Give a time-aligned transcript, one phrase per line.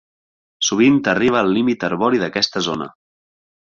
[0.69, 2.93] Sovint arriba al límit arbori d'aquesta zona.